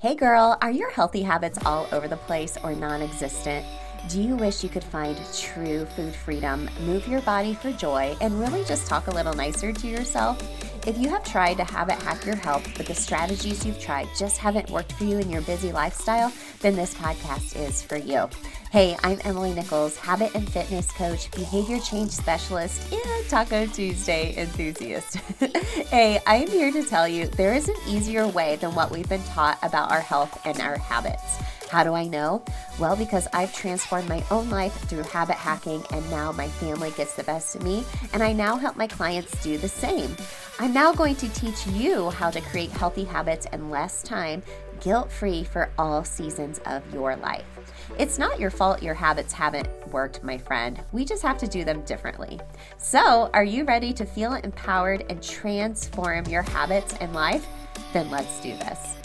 Hey 0.00 0.14
girl, 0.14 0.56
are 0.62 0.70
your 0.70 0.90
healthy 0.90 1.20
habits 1.20 1.58
all 1.66 1.86
over 1.92 2.08
the 2.08 2.16
place 2.16 2.56
or 2.64 2.74
non 2.74 3.02
existent? 3.02 3.66
Do 4.08 4.22
you 4.22 4.34
wish 4.34 4.62
you 4.62 4.70
could 4.70 4.82
find 4.82 5.20
true 5.38 5.84
food 5.84 6.14
freedom, 6.14 6.70
move 6.86 7.06
your 7.06 7.20
body 7.20 7.52
for 7.52 7.70
joy, 7.70 8.16
and 8.22 8.40
really 8.40 8.64
just 8.64 8.86
talk 8.86 9.08
a 9.08 9.10
little 9.10 9.34
nicer 9.34 9.74
to 9.74 9.86
yourself? 9.86 10.42
If 10.86 10.96
you 10.96 11.10
have 11.10 11.22
tried 11.22 11.58
to 11.58 11.64
habit 11.64 12.00
hack 12.00 12.24
your 12.24 12.36
health, 12.36 12.66
but 12.78 12.86
the 12.86 12.94
strategies 12.94 13.66
you've 13.66 13.78
tried 13.78 14.08
just 14.16 14.38
haven't 14.38 14.70
worked 14.70 14.92
for 14.92 15.04
you 15.04 15.18
in 15.18 15.28
your 15.28 15.42
busy 15.42 15.70
lifestyle, 15.70 16.32
then 16.60 16.76
this 16.76 16.94
podcast 16.94 17.54
is 17.54 17.82
for 17.82 17.98
you. 17.98 18.26
Hey, 18.70 18.96
I'm 19.02 19.18
Emily 19.24 19.52
Nichols, 19.52 19.96
habit 19.96 20.32
and 20.36 20.48
fitness 20.48 20.92
coach, 20.92 21.28
behavior 21.32 21.80
change 21.80 22.12
specialist, 22.12 22.92
and 22.92 23.28
Taco 23.28 23.66
Tuesday 23.66 24.32
enthusiast. 24.36 25.16
hey, 25.88 26.20
I 26.24 26.36
am 26.36 26.46
here 26.46 26.70
to 26.70 26.84
tell 26.84 27.08
you 27.08 27.26
there 27.26 27.52
is 27.52 27.68
an 27.68 27.74
easier 27.88 28.28
way 28.28 28.54
than 28.60 28.72
what 28.76 28.92
we've 28.92 29.08
been 29.08 29.24
taught 29.24 29.58
about 29.64 29.90
our 29.90 29.98
health 30.00 30.40
and 30.44 30.60
our 30.60 30.78
habits. 30.78 31.38
How 31.68 31.82
do 31.82 31.94
I 31.94 32.06
know? 32.06 32.44
Well, 32.78 32.94
because 32.94 33.26
I've 33.32 33.52
transformed 33.52 34.08
my 34.08 34.24
own 34.30 34.50
life 34.50 34.74
through 34.88 35.02
habit 35.02 35.36
hacking, 35.36 35.84
and 35.92 36.08
now 36.08 36.30
my 36.30 36.46
family 36.46 36.92
gets 36.92 37.14
the 37.14 37.24
best 37.24 37.56
of 37.56 37.64
me, 37.64 37.84
and 38.12 38.22
I 38.22 38.32
now 38.32 38.56
help 38.56 38.76
my 38.76 38.86
clients 38.86 39.42
do 39.42 39.58
the 39.58 39.68
same. 39.68 40.16
I'm 40.60 40.72
now 40.72 40.92
going 40.92 41.16
to 41.16 41.28
teach 41.30 41.66
you 41.66 42.10
how 42.10 42.30
to 42.30 42.40
create 42.40 42.70
healthy 42.70 43.04
habits 43.04 43.46
in 43.52 43.70
less 43.70 44.02
time, 44.02 44.42
guilt 44.80 45.10
free 45.10 45.44
for 45.44 45.70
all 45.78 46.04
seasons 46.04 46.60
of 46.66 46.82
your 46.92 47.16
life. 47.16 47.44
It's 47.98 48.18
not 48.18 48.40
your 48.40 48.50
fault 48.50 48.82
your 48.82 48.94
habits 48.94 49.32
haven't 49.32 49.68
worked, 49.88 50.22
my 50.22 50.38
friend. 50.38 50.82
We 50.92 51.04
just 51.04 51.22
have 51.22 51.38
to 51.38 51.46
do 51.46 51.64
them 51.64 51.82
differently. 51.82 52.40
So, 52.78 53.30
are 53.34 53.44
you 53.44 53.64
ready 53.64 53.92
to 53.92 54.04
feel 54.04 54.34
empowered 54.34 55.04
and 55.10 55.22
transform 55.22 56.26
your 56.26 56.42
habits 56.42 56.94
and 57.00 57.12
life? 57.12 57.46
Then 57.92 58.10
let's 58.10 58.40
do 58.40 58.50
this. 58.56 58.96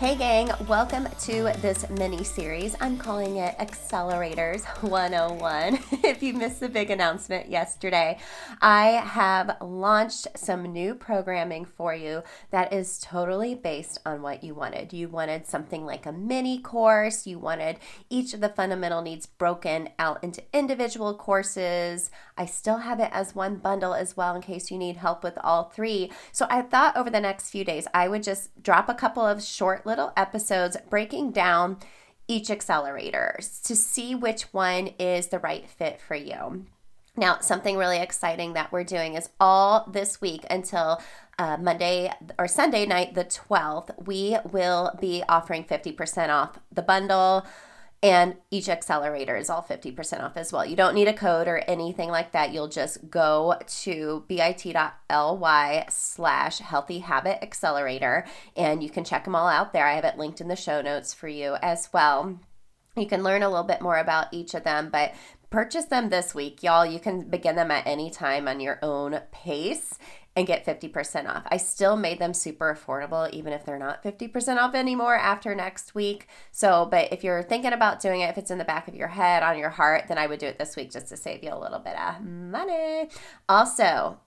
Hey, 0.00 0.16
gang, 0.16 0.50
welcome 0.66 1.06
to 1.24 1.52
this 1.60 1.84
mini 1.90 2.24
series. 2.24 2.74
I'm 2.80 2.96
calling 2.96 3.36
it 3.36 3.54
Accelerators 3.58 4.64
101. 4.82 5.78
if 6.02 6.22
you 6.22 6.32
missed 6.32 6.60
the 6.60 6.70
big 6.70 6.90
announcement 6.90 7.50
yesterday, 7.50 8.18
I 8.62 8.92
have 8.92 9.58
launched 9.60 10.26
some 10.36 10.62
new 10.62 10.94
programming 10.94 11.66
for 11.66 11.94
you 11.94 12.22
that 12.50 12.72
is 12.72 12.98
totally 12.98 13.54
based 13.54 13.98
on 14.06 14.22
what 14.22 14.42
you 14.42 14.54
wanted. 14.54 14.94
You 14.94 15.08
wanted 15.08 15.46
something 15.46 15.84
like 15.84 16.06
a 16.06 16.12
mini 16.12 16.60
course, 16.62 17.26
you 17.26 17.38
wanted 17.38 17.76
each 18.08 18.32
of 18.32 18.40
the 18.40 18.48
fundamental 18.48 19.02
needs 19.02 19.26
broken 19.26 19.90
out 19.98 20.24
into 20.24 20.42
individual 20.54 21.12
courses. 21.12 22.10
I 22.38 22.46
still 22.46 22.78
have 22.78 23.00
it 23.00 23.10
as 23.12 23.34
one 23.34 23.56
bundle 23.56 23.92
as 23.92 24.16
well 24.16 24.34
in 24.34 24.40
case 24.40 24.70
you 24.70 24.78
need 24.78 24.96
help 24.96 25.22
with 25.22 25.36
all 25.44 25.64
three. 25.64 26.10
So 26.32 26.46
I 26.48 26.62
thought 26.62 26.96
over 26.96 27.10
the 27.10 27.20
next 27.20 27.50
few 27.50 27.64
days, 27.64 27.86
I 27.92 28.08
would 28.08 28.22
just 28.22 28.62
drop 28.62 28.88
a 28.88 28.94
couple 28.94 29.26
of 29.26 29.42
short 29.42 29.84
little 29.90 30.12
episodes 30.16 30.76
breaking 30.88 31.32
down 31.32 31.76
each 32.28 32.48
accelerator 32.48 33.40
to 33.64 33.74
see 33.74 34.14
which 34.14 34.42
one 34.54 34.90
is 35.00 35.26
the 35.26 35.40
right 35.40 35.68
fit 35.68 36.00
for 36.00 36.14
you. 36.14 36.64
Now, 37.16 37.40
something 37.40 37.76
really 37.76 37.98
exciting 37.98 38.52
that 38.52 38.70
we're 38.70 38.84
doing 38.84 39.16
is 39.16 39.30
all 39.40 39.90
this 39.90 40.20
week 40.20 40.46
until 40.48 41.02
uh, 41.40 41.56
Monday 41.56 42.12
or 42.38 42.46
Sunday 42.46 42.86
night, 42.86 43.14
the 43.14 43.24
12th, 43.24 44.06
we 44.06 44.38
will 44.52 44.96
be 45.00 45.24
offering 45.28 45.64
50% 45.64 46.28
off 46.28 46.60
the 46.70 46.82
bundle 46.82 47.44
and 48.02 48.36
each 48.50 48.68
accelerator 48.68 49.36
is 49.36 49.50
all 49.50 49.62
50% 49.62 50.22
off 50.22 50.36
as 50.36 50.52
well. 50.52 50.64
You 50.64 50.76
don't 50.76 50.94
need 50.94 51.08
a 51.08 51.12
code 51.12 51.46
or 51.46 51.58
anything 51.58 52.08
like 52.08 52.32
that. 52.32 52.52
You'll 52.52 52.68
just 52.68 53.10
go 53.10 53.58
to 53.82 54.24
bit.ly 54.26 55.86
slash 55.90 56.58
healthy 56.58 57.00
habit 57.00 57.42
accelerator 57.42 58.26
and 58.56 58.82
you 58.82 58.88
can 58.88 59.04
check 59.04 59.24
them 59.24 59.36
all 59.36 59.48
out 59.48 59.72
there. 59.72 59.86
I 59.86 59.94
have 59.94 60.04
it 60.04 60.16
linked 60.16 60.40
in 60.40 60.48
the 60.48 60.56
show 60.56 60.80
notes 60.80 61.12
for 61.12 61.28
you 61.28 61.56
as 61.60 61.90
well. 61.92 62.38
You 62.96 63.06
can 63.06 63.22
learn 63.22 63.42
a 63.42 63.48
little 63.48 63.64
bit 63.64 63.82
more 63.82 63.98
about 63.98 64.28
each 64.32 64.54
of 64.54 64.64
them, 64.64 64.88
but 64.90 65.14
purchase 65.50 65.86
them 65.86 66.08
this 66.08 66.34
week, 66.34 66.62
y'all. 66.62 66.86
You 66.86 67.00
can 67.00 67.28
begin 67.28 67.56
them 67.56 67.70
at 67.70 67.86
any 67.86 68.10
time 68.10 68.48
on 68.48 68.60
your 68.60 68.78
own 68.82 69.20
pace 69.32 69.98
and 70.36 70.46
get 70.46 70.64
50% 70.64 71.28
off. 71.28 71.42
I 71.48 71.56
still 71.56 71.96
made 71.96 72.20
them 72.20 72.32
super 72.32 72.72
affordable, 72.72 73.28
even 73.30 73.52
if 73.52 73.64
they're 73.64 73.78
not 73.78 74.02
50% 74.02 74.58
off 74.58 74.74
anymore 74.74 75.16
after 75.16 75.54
next 75.54 75.94
week. 75.94 76.28
So, 76.52 76.86
but 76.88 77.12
if 77.12 77.24
you're 77.24 77.42
thinking 77.42 77.72
about 77.72 78.00
doing 78.00 78.20
it, 78.20 78.30
if 78.30 78.38
it's 78.38 78.50
in 78.50 78.58
the 78.58 78.64
back 78.64 78.86
of 78.86 78.94
your 78.94 79.08
head, 79.08 79.42
on 79.42 79.58
your 79.58 79.70
heart, 79.70 80.04
then 80.06 80.18
I 80.18 80.28
would 80.28 80.38
do 80.38 80.46
it 80.46 80.58
this 80.58 80.76
week 80.76 80.92
just 80.92 81.08
to 81.08 81.16
save 81.16 81.42
you 81.42 81.52
a 81.52 81.58
little 81.58 81.80
bit 81.80 81.98
of 81.98 82.22
money. 82.22 83.08
Also, 83.48 84.20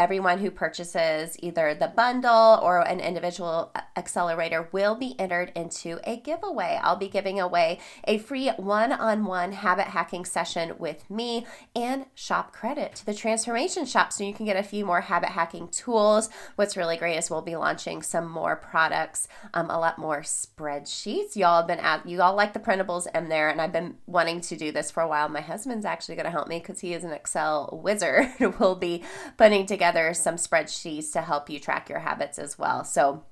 Everyone 0.00 0.38
who 0.38 0.50
purchases 0.50 1.36
either 1.40 1.74
the 1.74 1.88
bundle 1.88 2.58
or 2.62 2.80
an 2.80 3.00
individual 3.00 3.70
accelerator 3.98 4.66
will 4.72 4.94
be 4.94 5.14
entered 5.18 5.52
into 5.54 6.00
a 6.04 6.16
giveaway. 6.16 6.80
I'll 6.82 6.96
be 6.96 7.10
giving 7.10 7.38
away 7.38 7.80
a 8.04 8.16
free 8.16 8.48
one 8.56 8.92
on 8.92 9.26
one 9.26 9.52
habit 9.52 9.88
hacking 9.88 10.24
session 10.24 10.76
with 10.78 11.10
me 11.10 11.46
and 11.76 12.06
shop 12.14 12.50
credit 12.50 12.94
to 12.94 13.04
the 13.04 13.12
transformation 13.12 13.84
shop 13.84 14.10
so 14.10 14.24
you 14.24 14.32
can 14.32 14.46
get 14.46 14.56
a 14.56 14.62
few 14.62 14.86
more 14.86 15.02
habit 15.02 15.28
hacking 15.28 15.68
tools. 15.68 16.30
What's 16.56 16.78
really 16.78 16.96
great 16.96 17.18
is 17.18 17.28
we'll 17.28 17.42
be 17.42 17.56
launching 17.56 18.00
some 18.00 18.26
more 18.26 18.56
products, 18.56 19.28
um, 19.52 19.68
a 19.68 19.78
lot 19.78 19.98
more 19.98 20.22
spreadsheets. 20.22 21.36
Y'all 21.36 21.58
have 21.58 21.66
been 21.66 21.78
at, 21.78 22.08
you 22.08 22.22
all 22.22 22.34
like 22.34 22.54
the 22.54 22.58
printables 22.58 23.06
in 23.14 23.28
there, 23.28 23.50
and 23.50 23.60
I've 23.60 23.70
been 23.70 23.96
wanting 24.06 24.40
to 24.40 24.56
do 24.56 24.72
this 24.72 24.90
for 24.90 25.02
a 25.02 25.08
while. 25.08 25.28
My 25.28 25.42
husband's 25.42 25.84
actually 25.84 26.14
going 26.14 26.24
to 26.24 26.30
help 26.30 26.48
me 26.48 26.58
because 26.58 26.80
he 26.80 26.94
is 26.94 27.04
an 27.04 27.12
Excel 27.12 27.78
wizard. 27.82 28.28
we'll 28.58 28.76
be 28.76 29.04
putting 29.36 29.66
together 29.66 29.89
together 29.90 30.14
some 30.14 30.36
spreadsheets 30.36 31.12
to 31.12 31.22
help 31.22 31.50
you 31.50 31.58
track 31.58 31.88
your 31.88 32.00
habits 32.00 32.38
as 32.38 32.58
well. 32.58 32.84
So 32.84 33.24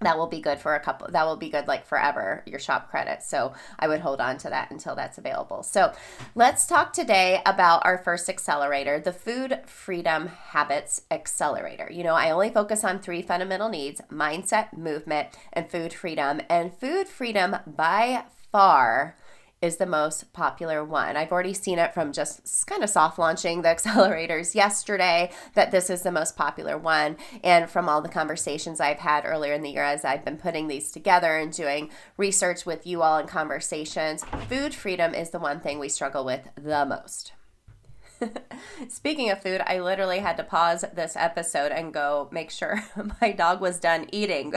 that 0.00 0.18
will 0.18 0.26
be 0.26 0.40
good 0.40 0.58
for 0.58 0.74
a 0.74 0.80
couple 0.80 1.06
that 1.12 1.24
will 1.24 1.36
be 1.36 1.48
good 1.48 1.68
like 1.68 1.86
forever 1.86 2.42
your 2.44 2.58
shop 2.58 2.90
credits 2.90 3.24
so 3.24 3.52
i 3.78 3.86
would 3.86 4.00
hold 4.00 4.20
on 4.20 4.36
to 4.36 4.48
that 4.48 4.68
until 4.72 4.96
that's 4.96 5.16
available. 5.16 5.62
So 5.62 5.92
let's 6.34 6.66
talk 6.66 6.92
today 6.92 7.40
about 7.46 7.86
our 7.86 7.98
first 7.98 8.28
accelerator 8.28 8.98
the 8.98 9.12
food 9.12 9.60
freedom 9.64 10.26
habits 10.26 11.02
accelerator. 11.12 11.88
You 11.90 12.02
know 12.02 12.14
i 12.14 12.32
only 12.32 12.50
focus 12.50 12.82
on 12.82 12.98
three 12.98 13.22
fundamental 13.22 13.68
needs 13.68 14.00
mindset 14.10 14.76
movement 14.76 15.28
and 15.52 15.70
food 15.70 15.94
freedom. 15.94 16.40
And 16.50 16.74
food 16.74 17.06
freedom 17.06 17.56
by 17.64 18.24
far 18.50 19.16
is 19.62 19.76
the 19.76 19.86
most 19.86 20.32
popular 20.32 20.84
one. 20.84 21.16
I've 21.16 21.30
already 21.30 21.54
seen 21.54 21.78
it 21.78 21.94
from 21.94 22.12
just 22.12 22.66
kind 22.66 22.82
of 22.82 22.90
soft 22.90 23.18
launching 23.18 23.62
the 23.62 23.68
accelerators 23.74 24.54
yesterday 24.54 25.30
that 25.54 25.70
this 25.70 25.88
is 25.88 26.02
the 26.02 26.12
most 26.12 26.36
popular 26.36 26.76
one. 26.76 27.16
And 27.42 27.70
from 27.70 27.88
all 27.88 28.02
the 28.02 28.08
conversations 28.08 28.80
I've 28.80 28.98
had 28.98 29.24
earlier 29.24 29.54
in 29.54 29.62
the 29.62 29.70
year 29.70 29.84
as 29.84 30.04
I've 30.04 30.24
been 30.24 30.36
putting 30.36 30.66
these 30.66 30.90
together 30.90 31.36
and 31.38 31.52
doing 31.52 31.90
research 32.16 32.66
with 32.66 32.86
you 32.86 33.02
all 33.02 33.18
in 33.18 33.26
conversations, 33.28 34.24
food 34.48 34.74
freedom 34.74 35.14
is 35.14 35.30
the 35.30 35.38
one 35.38 35.60
thing 35.60 35.78
we 35.78 35.88
struggle 35.88 36.24
with 36.24 36.48
the 36.56 36.84
most. 36.84 37.32
Speaking 38.88 39.30
of 39.30 39.42
food, 39.42 39.62
I 39.66 39.80
literally 39.80 40.18
had 40.20 40.36
to 40.36 40.44
pause 40.44 40.84
this 40.94 41.16
episode 41.16 41.72
and 41.72 41.92
go 41.92 42.28
make 42.32 42.50
sure 42.50 42.82
my 43.20 43.32
dog 43.32 43.60
was 43.60 43.78
done 43.78 44.08
eating. 44.12 44.52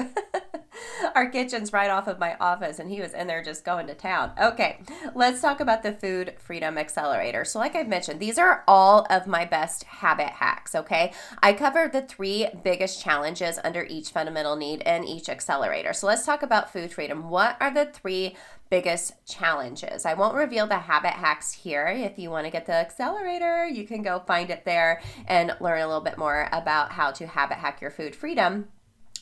Our 1.16 1.30
kitchen's 1.30 1.74
right 1.74 1.90
off 1.90 2.08
of 2.08 2.20
my 2.20 2.36
office, 2.40 2.80
and 2.80 2.90
he 2.90 3.02
was 3.02 3.14
in 3.14 3.28
there 3.28 3.44
just 3.44 3.64
going 3.64 3.88
to 3.88 3.94
town. 3.94 4.32
Okay, 4.42 4.80
let's 5.14 5.42
talk 5.42 5.60
about 5.60 5.84
the 5.84 5.92
Food 5.92 6.36
Freedom 6.38 6.78
Accelerator. 6.78 7.46
So, 7.46 7.60
like 7.60 7.76
I've 7.76 7.88
mentioned, 7.88 8.20
these 8.20 8.38
are 8.38 8.64
all 8.68 9.06
of 9.10 9.28
my 9.28 9.46
best 9.46 9.84
habit 9.84 10.30
hacks. 10.30 10.76
Okay, 10.76 11.14
I 11.42 11.54
cover 11.54 11.90
the 11.92 12.02
three 12.02 12.48
biggest 12.64 13.02
challenges 13.02 13.60
under 13.64 13.84
each 13.84 14.10
fundamental 14.10 14.56
need 14.56 14.82
and 14.84 15.06
each 15.06 15.30
accelerator. 15.30 15.94
So, 15.94 16.08
let's 16.08 16.26
talk 16.26 16.44
about 16.44 16.72
food 16.72 16.92
freedom. 16.92 17.30
What 17.30 17.58
are 17.60 17.74
the 17.74 17.86
three 17.86 18.36
biggest 18.70 19.14
challenges. 19.26 20.06
I 20.06 20.16
won't 20.16 20.36
reveal 20.36 20.68
the 20.68 20.80
habit 20.80 21.12
hacks 21.12 21.52
here. 21.52 21.88
If 21.88 22.18
you 22.18 22.30
want 22.30 22.46
to 22.46 22.52
get 22.52 22.66
the 22.66 22.74
accelerator, 22.74 23.66
you 23.68 23.86
can 23.86 24.02
go 24.02 24.24
find 24.26 24.50
it 24.50 24.66
there 24.66 25.02
and 25.28 25.56
learn 25.60 25.82
a 25.82 25.88
little 25.88 26.02
bit 26.02 26.18
more 26.18 26.50
about 26.52 26.92
how 26.92 27.12
to 27.12 27.28
habit 27.28 27.58
hack 27.58 27.80
your 27.80 27.92
food 27.92 28.16
freedom. 28.16 28.70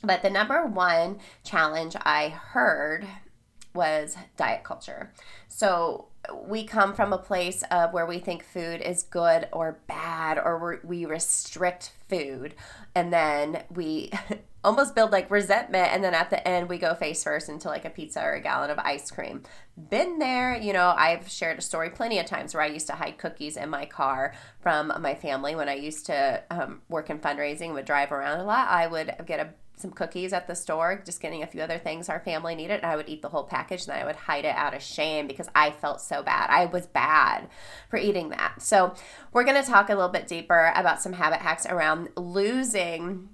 But 0.03 0.21
the 0.21 0.29
number 0.29 0.65
one 0.65 1.19
challenge 1.43 1.95
I 2.01 2.29
heard 2.29 3.07
was 3.73 4.15
diet 4.37 4.63
culture. 4.63 5.11
So 5.47 6.09
we 6.45 6.63
come 6.63 6.93
from 6.93 7.11
a 7.11 7.17
place 7.17 7.63
of 7.71 7.93
where 7.93 8.05
we 8.05 8.19
think 8.19 8.43
food 8.43 8.81
is 8.81 9.03
good 9.03 9.47
or 9.51 9.79
bad, 9.87 10.37
or 10.37 10.79
we 10.83 11.05
restrict 11.05 11.91
food, 12.07 12.53
and 12.95 13.11
then 13.11 13.63
we 13.73 14.11
almost 14.63 14.95
build 14.95 15.11
like 15.11 15.29
resentment 15.29 15.89
and 15.91 16.03
then 16.03 16.13
at 16.13 16.29
the 16.29 16.47
end 16.47 16.69
we 16.69 16.77
go 16.77 16.95
face 16.95 17.21
first 17.23 17.49
into 17.49 17.67
like 17.67 17.83
a 17.83 17.89
pizza 17.89 18.23
or 18.23 18.31
a 18.31 18.39
gallon 18.39 18.69
of 18.69 18.79
ice 18.79 19.11
cream 19.11 19.43
been 19.89 20.19
there 20.19 20.55
you 20.55 20.71
know 20.71 20.93
i've 20.95 21.29
shared 21.29 21.57
a 21.57 21.61
story 21.61 21.89
plenty 21.89 22.17
of 22.17 22.25
times 22.25 22.53
where 22.53 22.63
i 22.63 22.67
used 22.67 22.87
to 22.87 22.93
hide 22.93 23.17
cookies 23.17 23.57
in 23.57 23.69
my 23.69 23.85
car 23.85 24.33
from 24.61 24.93
my 25.01 25.13
family 25.15 25.53
when 25.53 25.67
i 25.67 25.73
used 25.73 26.05
to 26.05 26.41
um, 26.49 26.81
work 26.87 27.09
in 27.09 27.19
fundraising 27.19 27.73
would 27.73 27.83
drive 27.83 28.11
around 28.13 28.39
a 28.39 28.43
lot 28.45 28.69
i 28.69 28.87
would 28.87 29.13
get 29.25 29.41
a 29.41 29.49
some 29.75 29.91
cookies 29.91 30.33
at 30.33 30.47
the 30.47 30.55
store, 30.55 31.01
just 31.05 31.21
getting 31.21 31.43
a 31.43 31.47
few 31.47 31.61
other 31.61 31.79
things 31.79 32.07
our 32.07 32.19
family 32.19 32.55
needed, 32.55 32.81
and 32.81 32.85
I 32.85 32.95
would 32.95 33.09
eat 33.09 33.21
the 33.21 33.29
whole 33.29 33.43
package 33.43 33.83
and 33.83 33.91
I 33.91 34.05
would 34.05 34.15
hide 34.15 34.45
it 34.45 34.55
out 34.55 34.73
of 34.73 34.81
shame 34.81 35.27
because 35.27 35.49
I 35.55 35.71
felt 35.71 35.99
so 35.99 36.21
bad. 36.23 36.49
I 36.49 36.65
was 36.65 36.85
bad 36.85 37.49
for 37.89 37.97
eating 37.97 38.29
that. 38.29 38.61
So, 38.61 38.93
we're 39.31 39.43
going 39.43 39.61
to 39.61 39.69
talk 39.69 39.89
a 39.89 39.95
little 39.95 40.09
bit 40.09 40.27
deeper 40.27 40.71
about 40.75 41.01
some 41.01 41.13
habit 41.13 41.39
hacks 41.39 41.65
around 41.65 42.09
losing 42.15 43.29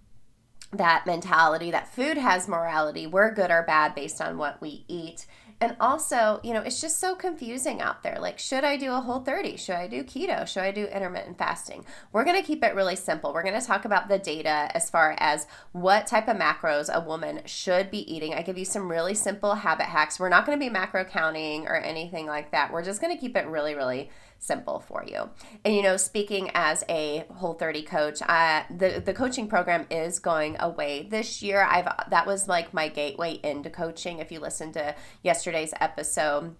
that 0.72 1.06
mentality 1.06 1.72
that 1.72 1.94
food 1.94 2.18
has 2.18 2.48
morality. 2.48 3.08
We're 3.08 3.34
good 3.34 3.52
or 3.52 3.64
bad 3.64 3.96
based 3.96 4.22
on 4.22 4.38
what 4.38 4.62
we 4.62 4.86
eat. 4.88 5.26
And 5.62 5.76
also, 5.82 6.40
you 6.42 6.54
know, 6.54 6.62
it's 6.62 6.80
just 6.80 7.00
so 7.00 7.16
confusing 7.16 7.82
out 7.82 8.02
there. 8.02 8.18
Like, 8.20 8.40
should 8.40 8.64
I 8.64 8.78
do 8.78 8.94
a 8.94 9.02
whole 9.02 9.20
30? 9.20 9.58
Should 9.58 9.76
I 9.76 9.88
do 9.88 10.04
keto? 10.04 10.48
Should 10.48 10.64
I 10.64 10.72
do 10.72 10.86
intermittent 10.86 11.38
fasting? 11.38 11.86
We're 12.14 12.24
going 12.24 12.40
to 12.40 12.48
keep 12.48 12.64
it 12.64 12.76
really 12.76 12.96
simple. 12.96 13.34
We're 13.34 13.44
going 13.44 13.60
to 13.60 13.66
talk 13.66 13.84
about 13.84 14.08
the 14.08 14.18
data 14.18 14.72
as 14.74 14.90
far 14.90 15.16
as 15.20 15.48
what 15.74 16.08
type 16.08 16.30
of 16.30 16.38
macros 16.38 16.90
a 16.94 17.02
woman 17.02 17.42
should 17.46 17.92
be 17.92 18.10
eating. 18.14 18.34
I 18.34 18.42
give 18.42 18.58
you 18.58 18.64
some 18.64 18.90
really 18.90 19.16
simple 19.16 19.56
habit 19.56 19.88
hacks. 19.88 20.18
We're 20.18 20.30
not 20.30 20.46
going 20.46 20.58
to 20.58 20.66
be 20.66 20.70
macro 20.70 21.04
counting 21.04 21.68
or 21.68 21.76
anything 21.76 22.26
like 22.26 22.52
that. 22.52 22.72
We're 22.72 22.84
just 22.84 23.02
going 23.02 23.14
to 23.14 23.20
keep 23.20 23.36
it 23.36 23.46
really, 23.48 23.76
really 23.76 24.10
simple 24.40 24.80
for 24.80 25.04
you. 25.08 25.30
And 25.64 25.76
you 25.76 25.84
know, 25.84 25.98
speaking 25.98 26.50
as 26.54 26.84
a 26.90 27.26
Whole 27.36 27.54
30 27.54 27.84
coach, 27.84 28.22
uh, 28.28 28.64
the 28.70 29.02
the 29.04 29.14
coaching 29.14 29.48
program 29.48 29.86
is 29.92 30.20
going 30.20 30.58
away 30.60 31.08
this 31.10 31.44
year. 31.44 31.62
I've 31.64 31.88
that 32.10 32.26
was 32.26 32.48
like 32.48 32.74
my 32.74 32.88
gateway 32.88 33.40
into 33.44 33.70
coaching. 33.70 34.20
If 34.20 34.32
you 34.32 34.40
listen 34.40 34.72
to 34.74 34.96
yesterday's 35.22 35.74
episode 35.80 36.56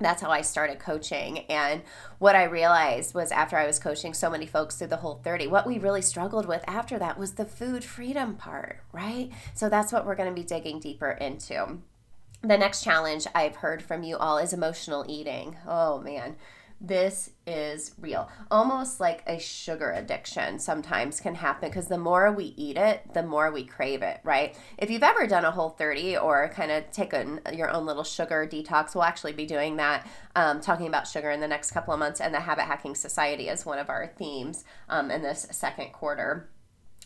that's 0.00 0.22
how 0.22 0.30
I 0.30 0.42
started 0.42 0.78
coaching. 0.78 1.40
And 1.50 1.82
what 2.18 2.36
I 2.36 2.44
realized 2.44 3.14
was 3.14 3.32
after 3.32 3.56
I 3.56 3.66
was 3.66 3.78
coaching 3.78 4.14
so 4.14 4.30
many 4.30 4.46
folks 4.46 4.76
through 4.76 4.88
the 4.88 4.98
whole 4.98 5.20
30, 5.24 5.48
what 5.48 5.66
we 5.66 5.78
really 5.78 6.02
struggled 6.02 6.46
with 6.46 6.62
after 6.66 6.98
that 6.98 7.18
was 7.18 7.32
the 7.32 7.44
food 7.44 7.84
freedom 7.84 8.36
part, 8.36 8.80
right? 8.92 9.30
So 9.54 9.68
that's 9.68 9.92
what 9.92 10.06
we're 10.06 10.14
going 10.14 10.28
to 10.28 10.40
be 10.40 10.46
digging 10.46 10.78
deeper 10.78 11.10
into. 11.10 11.78
The 12.42 12.56
next 12.56 12.84
challenge 12.84 13.26
I've 13.34 13.56
heard 13.56 13.82
from 13.82 14.04
you 14.04 14.16
all 14.16 14.38
is 14.38 14.52
emotional 14.52 15.04
eating. 15.08 15.56
Oh 15.66 15.98
man, 15.98 16.36
this 16.80 17.30
is 17.46 17.92
real. 18.00 18.30
Almost 18.50 19.00
like 19.00 19.24
a 19.26 19.38
sugar 19.38 19.90
addiction 19.90 20.58
sometimes 20.58 21.20
can 21.20 21.34
happen 21.34 21.68
because 21.68 21.88
the 21.88 21.98
more 21.98 22.30
we 22.30 22.54
eat 22.56 22.76
it, 22.76 23.02
the 23.14 23.22
more 23.22 23.50
we 23.50 23.64
crave 23.64 24.02
it, 24.02 24.20
right? 24.22 24.56
If 24.76 24.88
you've 24.88 25.02
ever 25.02 25.26
done 25.26 25.44
a 25.44 25.50
whole 25.50 25.70
30 25.70 26.18
or 26.18 26.48
kind 26.54 26.70
of 26.70 26.90
taken 26.92 27.40
your 27.52 27.70
own 27.70 27.84
little 27.84 28.04
sugar 28.04 28.48
detox, 28.50 28.94
we'll 28.94 29.04
actually 29.04 29.32
be 29.32 29.46
doing 29.46 29.76
that, 29.76 30.08
um, 30.36 30.60
talking 30.60 30.86
about 30.86 31.08
sugar 31.08 31.30
in 31.30 31.40
the 31.40 31.48
next 31.48 31.72
couple 31.72 31.92
of 31.92 31.98
months. 31.98 32.20
And 32.20 32.32
the 32.32 32.40
Habit 32.40 32.64
Hacking 32.64 32.94
Society 32.94 33.48
is 33.48 33.66
one 33.66 33.78
of 33.78 33.90
our 33.90 34.06
themes 34.06 34.64
um, 34.88 35.10
in 35.10 35.22
this 35.22 35.48
second 35.50 35.92
quarter 35.92 36.48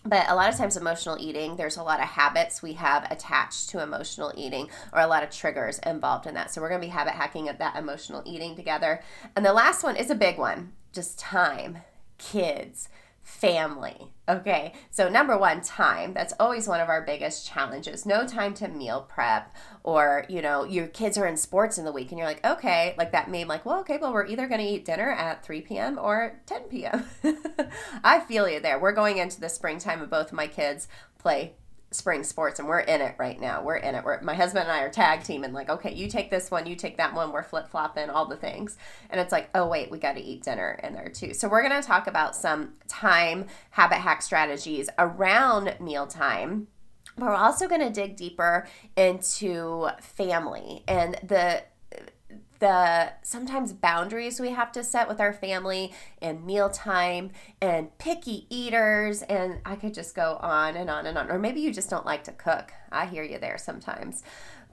but 0.05 0.29
a 0.29 0.35
lot 0.35 0.49
of 0.49 0.57
times 0.57 0.77
emotional 0.77 1.17
eating 1.21 1.57
there's 1.57 1.77
a 1.77 1.83
lot 1.83 2.01
of 2.01 2.07
habits 2.07 2.63
we 2.63 2.73
have 2.75 3.07
attached 3.11 3.69
to 3.71 3.83
emotional 3.83 4.33
eating 4.37 4.69
or 4.93 5.01
a 5.01 5.07
lot 5.07 5.23
of 5.23 5.31
triggers 5.31 5.79
involved 5.81 6.27
in 6.27 6.35
that. 6.35 6.53
So 6.53 6.61
we're 6.61 6.69
going 6.69 6.81
to 6.81 6.87
be 6.87 6.91
habit 6.91 7.15
hacking 7.15 7.49
at 7.49 7.59
that 7.59 7.77
emotional 7.77 8.23
eating 8.25 8.57
together. 8.57 9.03
And 9.37 9.45
the 9.45 9.53
last 9.53 9.83
one 9.83 9.97
is 9.97 10.11
a 10.11 10.15
big 10.15 10.39
one 10.39 10.73
just 10.93 11.19
time. 11.19 11.79
Kids 12.19 12.89
family. 13.23 14.09
Okay, 14.29 14.73
so 14.91 15.09
number 15.09 15.37
one, 15.37 15.61
time. 15.63 16.15
That's 16.15 16.35
always 16.39 16.69
one 16.69 16.81
of 16.81 16.89
our 16.89 17.03
biggest 17.03 17.47
challenges. 17.47 18.07
No 18.07 18.27
time 18.27 18.55
to 18.55 18.69
meal 18.69 19.07
prep, 19.09 19.55
or 19.83 20.25
you 20.29 20.43
know, 20.43 20.65
your 20.65 20.87
kids 20.87 21.19
are 21.19 21.27
in 21.27 21.37
sports 21.37 21.79
in 21.79 21.85
the 21.85 21.93
week, 21.93 22.11
and 22.11 22.19
you're 22.19 22.27
like, 22.27 22.45
okay, 22.45 22.95
like 22.97 23.13
that 23.13 23.31
meme, 23.31 23.49
like, 23.49 23.65
well, 23.67 23.81
okay, 23.81 23.99
well, 24.01 24.13
we're 24.13 24.27
either 24.27 24.47
going 24.49 24.61
to 24.61 24.67
eat 24.67 24.85
dinner 24.85 25.11
at 25.11 25.45
3 25.45 25.61
p.m. 25.63 25.99
or 25.99 26.41
10 26.47 26.63
p.m. 26.63 27.05
I 28.05 28.21
feel 28.21 28.49
you 28.49 28.61
there. 28.61 28.79
We're 28.79 28.93
going 28.93 29.19
into 29.19 29.41
the 29.41 29.49
springtime, 29.49 30.01
and 30.01 30.11
both 30.11 30.29
of 30.29 30.33
my 30.35 30.47
kids 30.47 30.89
play 31.19 31.55
spring 31.93 32.25
sports 32.25 32.59
and 32.59 32.69
we're 32.69 32.81
in 32.81 33.01
it 33.01 33.15
right 33.19 33.41
now. 33.41 33.63
We're 33.63 33.77
in 33.77 33.95
it. 33.95 34.05
We're, 34.05 34.21
my 34.23 34.35
husband 34.35 34.65
and 34.65 34.73
I 34.73 34.83
are 34.83 34.91
tag 34.91 35.25
team 35.25 35.45
and 35.45 35.55
like, 35.55 35.69
okay, 35.69 35.93
you 35.93 36.09
take 36.09 36.31
this 36.31 36.51
one, 36.51 36.67
you 36.67 36.75
take 36.77 36.97
that 36.97 37.15
one. 37.15 37.33
We're 37.33 37.43
flip 37.43 37.69
flopping 37.69 38.11
all 38.11 38.27
the 38.27 38.37
things. 38.37 38.77
And 39.11 39.21
it's 39.21 39.33
like, 39.33 39.51
oh, 39.55 39.67
wait, 39.67 39.91
we 39.91 39.99
got 39.99 40.15
to 40.15 40.23
eat 40.23 40.43
dinner 40.43 40.81
in 40.83 40.95
there 40.95 41.09
too. 41.09 41.35
So 41.35 41.49
we're 41.49 41.67
going 41.67 41.81
to 41.81 41.87
talk 41.87 42.07
about 42.07 42.35
some 42.35 42.75
time 42.89 43.47
habit 43.71 43.99
hack 43.99 44.23
strategies 44.23 44.89
around 44.99 45.77
mealtime. 45.81 46.69
But 47.17 47.27
we're 47.27 47.35
also 47.35 47.69
going 47.69 47.83
to 47.83 47.91
dig 47.91 48.17
deeper 48.17 48.67
into 48.97 49.89
family 50.01 50.83
and 50.89 51.19
the 51.23 51.63
the 52.63 53.13
sometimes 53.23 53.73
boundaries 53.73 54.39
we 54.39 54.51
have 54.51 54.71
to 54.71 54.85
set 54.85 55.09
with 55.09 55.21
our 55.21 55.33
family 55.33 55.93
and 56.23 56.47
mealtime 56.47 57.33
and 57.61 57.99
picky 57.99 58.47
eaters 58.51 59.23
and 59.23 59.59
I 59.67 59.75
could 59.75 59.93
just 59.93 60.15
go 60.15 60.39
on 60.41 60.77
and 60.77 60.89
on 60.89 61.07
and 61.07 61.19
on 61.19 61.29
or 61.29 61.41
maybe 61.41 61.61
you 61.61 61.73
just 61.73 61.91
don't 61.91 62.07
like 62.07 62.23
to 62.23 62.33
cook. 62.33 62.73
I 62.93 63.07
hear 63.07 63.25
you 63.25 63.41
there 63.41 63.59
sometimes. 63.59 64.23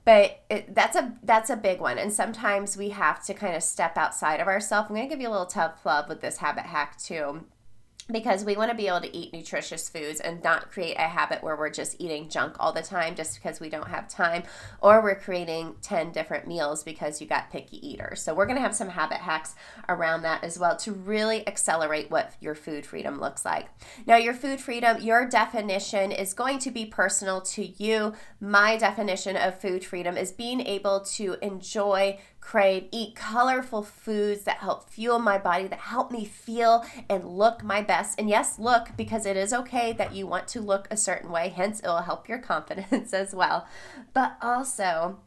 But 0.06 0.44
it, 0.52 0.76
that's 0.76 0.96
a 0.96 1.16
that's 1.24 1.50
a 1.50 1.56
big 1.56 1.82
one 1.82 1.98
and 1.98 2.14
sometimes 2.14 2.78
we 2.78 2.90
have 2.90 3.26
to 3.26 3.34
kind 3.34 3.56
of 3.56 3.64
step 3.64 3.98
outside 3.98 4.40
of 4.40 4.48
ourselves. 4.48 4.88
I'm 4.88 4.96
going 4.96 5.10
to 5.10 5.16
give 5.16 5.20
you 5.20 5.30
a 5.30 5.32
little 5.32 5.48
tough 5.48 5.84
love 5.84 6.08
with 6.08 6.22
this 6.22 6.38
habit 6.38 6.68
hack 6.68 6.96
too 7.00 7.44
because 8.12 8.44
we 8.44 8.56
want 8.56 8.72
to 8.72 8.78
be 8.78 8.88
able 8.88 9.02
to 9.02 9.16
eat 9.16 9.34
nutritious 9.34 9.88
foods 9.90 10.20
and 10.20 10.44
not 10.44 10.72
create 10.72 10.96
a 10.98 11.08
habit 11.08 11.44
where 11.44 11.56
we're 11.56 11.70
just 11.70 11.96
eating 12.00 12.30
junk 12.30 12.56
all 12.60 12.74
the 12.74 12.82
time 12.82 13.16
just 13.16 13.36
because 13.36 13.60
we 13.60 13.70
don't 13.70 13.88
have 13.88 14.08
time 14.08 14.44
or 14.82 15.02
we're 15.02 15.16
creating 15.16 15.76
10 15.82 16.12
different 16.12 16.48
meals 16.48 16.84
because 16.84 17.22
you 17.22 17.28
got 17.28 17.52
picky 17.52 17.86
eaters. 17.88 18.22
So 18.22 18.34
we're 18.34 18.46
going 18.46 18.58
to 18.58 18.62
have 18.62 18.76
some 18.76 18.90
habit 18.90 19.18
hacks 19.18 19.56
around 19.88 20.24
that 20.24 20.44
as 20.44 20.58
well 20.58 20.76
to 20.78 20.92
really 20.92 21.48
accelerate 21.48 22.10
what 22.10 22.34
your 22.40 22.56
food 22.56 22.86
freedom 22.86 23.20
looks 23.20 23.46
like. 23.46 23.68
Now, 24.08 24.18
your 24.18 24.34
food 24.34 24.60
freedom, 24.60 25.02
your 25.02 25.28
definition 25.28 26.12
is 26.12 26.34
going 26.34 26.60
to 26.60 26.72
be 26.72 26.86
personal 26.86 27.42
to 27.42 27.66
you. 27.66 28.14
My 28.40 28.78
definition 28.78 29.36
of 29.36 29.60
food 29.60 29.86
freedom 29.86 30.18
is 30.18 30.32
being 30.32 30.62
able 30.62 31.02
to 31.02 31.38
enjoy 31.42 32.20
crave, 32.50 32.88
eat 32.92 33.16
colorful 33.16 33.84
foods 33.84 34.42
that 34.42 34.57
help 34.57 34.90
fuel 34.90 35.19
my 35.19 35.38
body, 35.38 35.68
that 35.68 35.78
help 35.78 36.10
me 36.10 36.25
feel 36.25 36.84
and 37.07 37.24
look 37.24 37.63
my 37.63 37.80
best. 37.80 38.19
And 38.19 38.28
yes, 38.28 38.57
look, 38.57 38.88
because 38.98 39.28
it 39.28 39.38
is 39.38 39.54
okay 39.54 39.94
that 39.94 40.16
you 40.16 40.25
want 40.25 40.48
to 40.48 40.60
look 40.60 40.88
a 40.90 40.98
certain 40.98 41.30
way, 41.30 41.50
hence, 41.50 41.80
it 41.80 41.86
will 41.86 42.01
help 42.01 42.28
your 42.28 42.40
confidence 42.54 43.13
as 43.13 43.36
well. 43.36 43.68
But 44.16 44.36
also, 44.42 45.19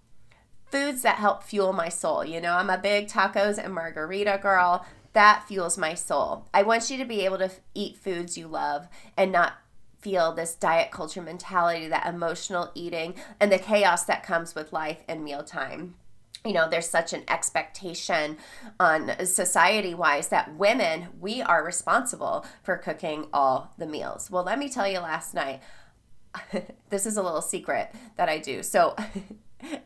foods 0.67 1.03
that 1.03 1.19
help 1.19 1.45
fuel 1.45 1.73
my 1.73 1.89
soul. 1.89 2.25
You 2.25 2.41
know, 2.41 2.55
I'm 2.55 2.71
a 2.71 2.77
big 2.77 3.07
tacos 3.07 3.57
and 3.57 3.73
margarita 3.73 4.41
girl. 4.43 4.85
That 5.13 5.45
fuels 5.47 5.79
my 5.79 5.95
soul. 5.95 6.49
I 6.53 6.65
want 6.65 6.91
you 6.91 6.99
to 6.99 7.05
be 7.05 7.25
able 7.25 7.39
to 7.39 7.53
eat 7.73 7.99
foods 7.99 8.37
you 8.37 8.49
love 8.49 8.89
and 9.17 9.31
not 9.31 9.53
feel 10.01 10.33
this 10.33 10.57
diet 10.57 10.91
culture 10.91 11.23
mentality, 11.23 11.87
that 11.87 12.13
emotional 12.13 12.73
eating, 12.75 13.15
and 13.39 13.53
the 13.53 13.61
chaos 13.61 14.03
that 14.07 14.25
comes 14.25 14.57
with 14.57 14.73
life 14.73 15.05
and 15.07 15.23
mealtime 15.23 15.95
you 16.45 16.53
know 16.53 16.69
there's 16.69 16.89
such 16.89 17.13
an 17.13 17.23
expectation 17.29 18.37
on 18.81 19.13
society 19.25 19.95
wise 19.95 20.29
that 20.29 20.55
women 20.57 21.09
we 21.21 21.41
are 21.41 21.65
responsible 21.65 22.45
for 22.63 22.77
cooking 22.77 23.27
all 23.33 23.73
the 23.79 23.87
meals 23.87 24.31
well 24.31 24.43
let 24.43 24.59
me 24.59 24.69
tell 24.69 24.89
you 24.89 24.99
last 24.99 25.35
night 25.35 25.61
this 26.91 27.07
is 27.07 27.17
a 27.17 27.23
little 27.23 27.43
secret 27.43 27.95
that 28.17 28.29
i 28.29 28.39
do 28.39 28.63
so 28.63 28.97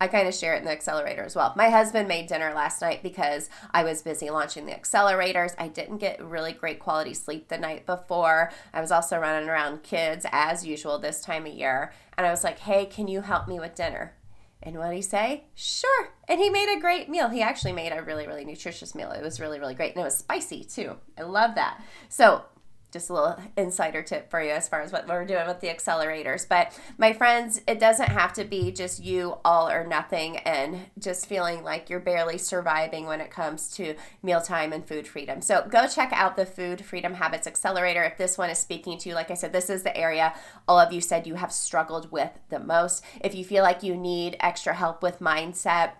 I 0.00 0.08
kind 0.08 0.26
of 0.26 0.34
share 0.34 0.54
it 0.54 0.58
in 0.58 0.64
the 0.64 0.70
accelerator 0.70 1.22
as 1.22 1.36
well. 1.36 1.52
My 1.56 1.68
husband 1.68 2.08
made 2.08 2.28
dinner 2.28 2.52
last 2.54 2.80
night 2.80 3.02
because 3.02 3.50
I 3.72 3.84
was 3.84 4.02
busy 4.02 4.30
launching 4.30 4.66
the 4.66 4.72
accelerators. 4.72 5.54
I 5.58 5.68
didn't 5.68 5.98
get 5.98 6.24
really 6.24 6.52
great 6.52 6.78
quality 6.78 7.14
sleep 7.14 7.48
the 7.48 7.58
night 7.58 7.84
before. 7.84 8.50
I 8.72 8.80
was 8.80 8.90
also 8.90 9.18
running 9.18 9.48
around 9.48 9.82
kids 9.82 10.24
as 10.32 10.66
usual 10.66 10.98
this 10.98 11.20
time 11.20 11.46
of 11.46 11.52
year. 11.52 11.92
And 12.16 12.26
I 12.26 12.30
was 12.30 12.42
like, 12.42 12.60
hey, 12.60 12.86
can 12.86 13.08
you 13.08 13.20
help 13.20 13.48
me 13.48 13.60
with 13.60 13.74
dinner? 13.74 14.14
And 14.62 14.76
what 14.78 14.88
did 14.88 14.96
he 14.96 15.02
say? 15.02 15.44
Sure. 15.54 16.12
And 16.28 16.40
he 16.40 16.50
made 16.50 16.74
a 16.76 16.80
great 16.80 17.08
meal. 17.08 17.28
He 17.28 17.42
actually 17.42 17.72
made 17.72 17.92
a 17.92 18.02
really, 18.02 18.26
really 18.26 18.44
nutritious 18.44 18.94
meal. 18.94 19.12
It 19.12 19.22
was 19.22 19.40
really, 19.40 19.60
really 19.60 19.74
great. 19.74 19.92
And 19.94 20.00
it 20.00 20.04
was 20.04 20.16
spicy 20.16 20.64
too. 20.64 20.96
I 21.16 21.22
love 21.22 21.54
that. 21.54 21.80
So 22.08 22.44
just 22.96 23.10
a 23.10 23.12
little 23.12 23.36
insider 23.56 24.02
tip 24.02 24.30
for 24.30 24.42
you 24.42 24.50
as 24.50 24.68
far 24.68 24.80
as 24.80 24.90
what 24.90 25.06
we're 25.06 25.26
doing 25.26 25.46
with 25.46 25.60
the 25.60 25.68
accelerators. 25.68 26.48
But 26.48 26.78
my 26.96 27.12
friends, 27.12 27.60
it 27.68 27.78
doesn't 27.78 28.08
have 28.08 28.32
to 28.34 28.44
be 28.44 28.72
just 28.72 29.04
you 29.04 29.36
all 29.44 29.68
or 29.68 29.86
nothing 29.86 30.38
and 30.38 30.86
just 30.98 31.26
feeling 31.26 31.62
like 31.62 31.90
you're 31.90 32.00
barely 32.00 32.38
surviving 32.38 33.06
when 33.06 33.20
it 33.20 33.30
comes 33.30 33.68
to 33.76 33.94
mealtime 34.22 34.72
and 34.72 34.86
food 34.86 35.06
freedom. 35.06 35.42
So 35.42 35.66
go 35.68 35.86
check 35.86 36.10
out 36.12 36.36
the 36.36 36.46
Food 36.46 36.84
Freedom 36.84 37.14
Habits 37.14 37.46
Accelerator 37.46 38.02
if 38.02 38.16
this 38.16 38.38
one 38.38 38.48
is 38.50 38.58
speaking 38.58 38.96
to 38.98 39.10
you. 39.10 39.14
Like 39.14 39.30
I 39.30 39.34
said, 39.34 39.52
this 39.52 39.68
is 39.68 39.82
the 39.82 39.96
area 39.96 40.32
all 40.66 40.78
of 40.78 40.92
you 40.92 41.00
said 41.00 41.26
you 41.26 41.34
have 41.34 41.52
struggled 41.52 42.10
with 42.10 42.30
the 42.48 42.58
most. 42.58 43.04
If 43.20 43.34
you 43.34 43.44
feel 43.44 43.62
like 43.62 43.82
you 43.82 43.96
need 43.96 44.36
extra 44.40 44.74
help 44.74 45.02
with 45.02 45.20
mindset, 45.20 45.92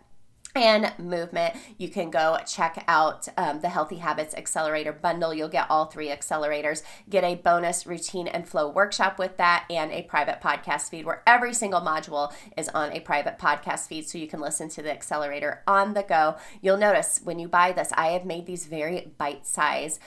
and 0.56 0.92
movement. 0.98 1.54
You 1.78 1.88
can 1.88 2.10
go 2.10 2.38
check 2.46 2.84
out 2.88 3.28
um, 3.36 3.60
the 3.60 3.68
Healthy 3.68 3.96
Habits 3.96 4.34
Accelerator 4.34 4.92
bundle. 4.92 5.34
You'll 5.34 5.48
get 5.48 5.70
all 5.70 5.86
three 5.86 6.08
accelerators, 6.08 6.82
get 7.08 7.25
a 7.25 7.34
bonus 7.34 7.86
routine 7.86 8.26
and 8.26 8.48
flow 8.48 8.68
workshop 8.68 9.18
with 9.18 9.36
that, 9.36 9.64
and 9.70 9.92
a 9.92 10.02
private 10.02 10.40
podcast 10.40 10.88
feed 10.90 11.04
where 11.04 11.22
every 11.26 11.54
single 11.54 11.80
module 11.80 12.32
is 12.56 12.68
on 12.70 12.92
a 12.92 13.00
private 13.00 13.38
podcast 13.38 13.86
feed 13.86 14.08
so 14.08 14.18
you 14.18 14.26
can 14.26 14.40
listen 14.40 14.68
to 14.70 14.82
the 14.82 14.92
accelerator 14.92 15.62
on 15.66 15.94
the 15.94 16.02
go. 16.02 16.36
You'll 16.60 16.76
notice 16.76 17.20
when 17.22 17.38
you 17.38 17.48
buy 17.48 17.72
this, 17.72 17.90
I 17.94 18.08
have 18.08 18.25
made 18.25 18.46
these 18.46 18.66
very 18.66 19.12
bite 19.18 19.46
size 19.46 20.00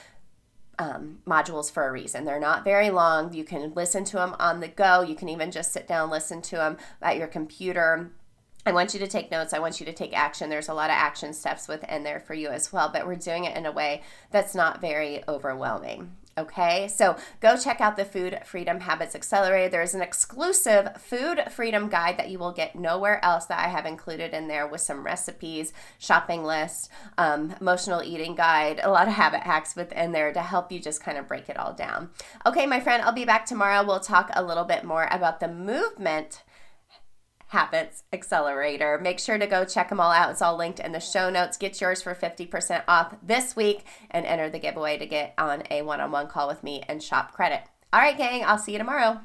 um, 0.80 1.20
modules 1.28 1.70
for 1.70 1.88
a 1.88 1.92
reason. 1.92 2.24
They're 2.24 2.40
not 2.40 2.64
very 2.64 2.90
long. 2.90 3.34
You 3.34 3.44
can 3.44 3.74
listen 3.76 4.06
to 4.06 4.18
them 4.18 4.36
on 4.40 4.62
the 4.62 4.70
go. 4.70 5.02
You 5.02 5.14
can 5.14 5.30
even 5.30 5.52
just 5.52 5.74
sit 5.74 5.88
down, 5.88 6.10
listen 6.10 6.42
to 6.44 6.56
them 6.56 6.78
at 7.02 7.18
your 7.18 7.28
computer 7.28 8.12
I 8.66 8.72
want 8.72 8.94
you 8.94 9.00
to 9.00 9.08
take 9.08 9.32
notes. 9.32 9.54
I 9.54 9.60
want 9.60 9.80
you 9.80 9.86
to 9.86 9.94
take 9.94 10.18
action. 10.18 10.50
There's 10.50 10.70
a 10.70 10.74
lot 10.74 10.90
of 10.90 10.96
action 10.96 11.34
steps 11.34 11.68
within 11.68 12.04
there 12.04 12.20
for 12.20 12.34
you 12.34 12.50
as 12.50 12.74
well, 12.74 12.90
but 12.90 13.08
we're 13.08 13.16
doing 13.16 13.46
it 13.46 13.56
in 13.56 13.66
a 13.66 13.72
way 13.72 14.04
that's 14.32 14.54
not 14.54 14.82
very 14.82 15.24
overwhelming. 15.28 16.12
Okay, 16.38 16.88
so 16.88 17.18
go 17.42 17.58
check 17.58 17.82
out 17.82 17.98
the 17.98 18.06
Food 18.06 18.40
Freedom 18.46 18.80
Habits 18.80 19.14
Accelerator. 19.14 19.68
There's 19.68 19.94
an 19.94 20.02
exclusive 20.02 20.96
food 21.02 21.42
freedom 21.50 21.90
guide 21.90 22.18
that 22.18 22.30
you 22.30 22.40
will 22.40 22.54
get 22.54 22.78
nowhere 22.78 23.24
else 23.26 23.46
that 23.48 23.60
I 23.60 23.68
have 23.68 23.86
included 23.86 24.34
in 24.34 24.48
there 24.48 24.66
with 24.66 24.80
some 24.80 25.06
recipes, 25.06 25.74
shopping 25.98 26.46
lists, 26.46 26.88
um, 27.18 27.56
emotional 27.60 28.02
eating 28.02 28.36
guide, 28.36 28.80
a 28.82 28.90
lot 28.90 29.10
of 29.10 29.16
habit 29.16 29.42
hacks 29.42 29.76
within 29.76 30.14
there 30.14 30.32
to 30.32 30.42
help 30.42 30.72
you 30.72 30.80
just 30.80 31.04
kind 31.04 31.18
of 31.18 31.28
break 31.28 31.50
it 31.50 31.58
all 31.58 31.74
down. 31.74 32.10
Okay, 32.46 32.66
my 32.66 32.80
friend, 32.80 33.04
I'll 33.04 33.12
be 33.12 33.26
back 33.26 33.46
tomorrow. 33.46 33.86
We'll 33.86 34.00
talk 34.00 34.30
a 34.34 34.44
little 34.44 34.66
bit 34.66 34.86
more 34.86 35.10
about 35.12 35.42
the 35.42 35.50
movement 35.50 36.44
Habits 37.50 38.04
Accelerator. 38.14 39.00
Make 39.02 39.20
sure 39.20 39.38
to 39.38 39.48
go 39.48 39.66
check 39.66 39.90
them 39.90 40.00
all 40.00 40.12
out. 40.12 40.32
It's 40.32 40.42
all 40.42 40.56
linked 40.56 40.80
in 40.80 40.92
the 40.92 41.00
show 41.00 41.30
notes. 41.30 41.58
Get 41.58 41.82
yours 41.82 42.02
for 42.02 42.14
50% 42.14 42.84
off 42.88 43.16
this 43.24 43.56
week 43.56 43.86
and 44.12 44.26
enter 44.26 44.50
the 44.50 44.60
giveaway 44.60 44.98
to 44.98 45.06
get 45.06 45.34
on 45.38 45.64
a 45.72 45.82
one 45.82 46.00
on 46.00 46.12
one 46.12 46.28
call 46.28 46.48
with 46.48 46.64
me 46.64 46.84
and 46.88 47.02
shop 47.02 47.34
credit. 47.34 47.62
All 47.92 48.02
right, 48.02 48.18
gang, 48.18 48.44
I'll 48.46 48.60
see 48.60 48.74
you 48.74 48.78
tomorrow. 48.78 49.22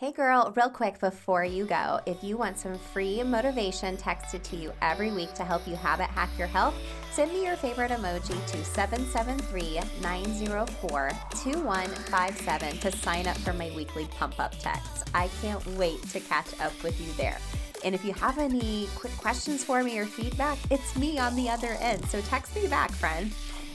Hey 0.00 0.12
girl, 0.12 0.50
real 0.56 0.70
quick 0.70 0.98
before 0.98 1.44
you 1.44 1.66
go, 1.66 2.00
if 2.06 2.24
you 2.24 2.38
want 2.38 2.56
some 2.56 2.78
free 2.78 3.22
motivation 3.22 3.98
texted 3.98 4.42
to 4.44 4.56
you 4.56 4.72
every 4.80 5.12
week 5.12 5.34
to 5.34 5.44
help 5.44 5.68
you 5.68 5.76
habit 5.76 6.06
hack 6.06 6.30
your 6.38 6.46
health, 6.46 6.74
send 7.12 7.30
me 7.30 7.44
your 7.44 7.54
favorite 7.54 7.90
emoji 7.90 8.42
to 8.46 8.64
773 8.64 9.78
904 10.00 11.10
2157 11.42 12.78
to 12.78 12.92
sign 12.96 13.26
up 13.26 13.36
for 13.36 13.52
my 13.52 13.70
weekly 13.76 14.06
pump 14.16 14.40
up 14.40 14.58
text. 14.58 15.06
I 15.12 15.28
can't 15.42 15.66
wait 15.76 16.02
to 16.12 16.20
catch 16.20 16.58
up 16.60 16.72
with 16.82 16.98
you 16.98 17.12
there. 17.18 17.36
And 17.84 17.94
if 17.94 18.02
you 18.02 18.14
have 18.14 18.38
any 18.38 18.88
quick 18.94 19.14
questions 19.18 19.62
for 19.62 19.84
me 19.84 19.98
or 19.98 20.06
feedback, 20.06 20.56
it's 20.70 20.96
me 20.96 21.18
on 21.18 21.36
the 21.36 21.50
other 21.50 21.76
end. 21.78 22.06
So 22.06 22.22
text 22.22 22.56
me 22.56 22.66
back, 22.68 22.90
friend. 22.90 23.30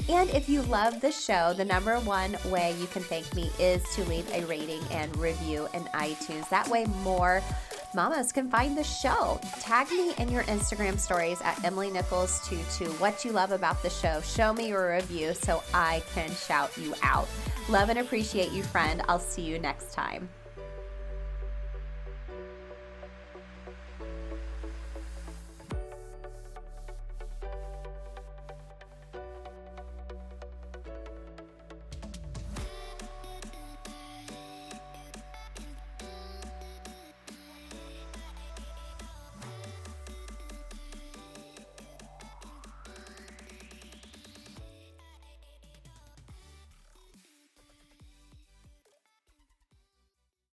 And 0.08 0.30
if 0.30 0.48
you 0.48 0.62
love 0.64 1.02
the 1.02 1.12
show, 1.12 1.54
the 1.54 1.66
number 1.66 2.00
one 2.02 2.38
way 2.46 2.76
you 2.80 2.86
can 2.88 3.02
thank 3.02 3.34
me 3.34 3.50
is 3.58 3.84
to 3.96 4.04
leave 4.06 4.30
a 4.32 4.46
rating 4.46 4.82
and 4.92 5.16
review 5.18 5.68
in 5.74 5.82
iTunes. 5.96 6.48
That 6.50 6.68
way, 6.68 6.86
more 7.02 7.42
mamas 7.96 8.32
can 8.32 8.50
find 8.50 8.78
the 8.78 8.84
show. 8.84 9.40
Tag 9.60 9.90
me 9.90 10.14
in 10.20 10.30
your 10.30 10.44
Instagram 10.44 11.00
stories 11.00 11.42
at 11.42 11.64
Emily 11.64 11.90
Nichols 11.90 12.48
22 12.48 12.92
what 12.94 13.26
you 13.26 13.32
love 13.32 13.52
about 13.52 13.82
the 13.82 13.90
show. 13.90 14.22
Show 14.22 14.54
me 14.54 14.68
your 14.68 14.94
review 14.94 15.34
so 15.34 15.64
I 15.74 16.04
can 16.14 16.30
shout 16.30 16.78
you 16.78 16.94
out. 17.02 17.28
Love 17.68 17.90
and 17.90 17.98
appreciate 17.98 18.52
you, 18.52 18.62
friend. 18.62 19.02
I'll 19.08 19.20
see 19.20 19.42
you 19.42 19.58
next 19.58 19.92
time. 19.92 20.30